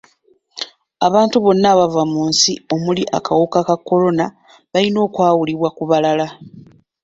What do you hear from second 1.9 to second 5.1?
mu nsi omuli akawuka ka kolona balina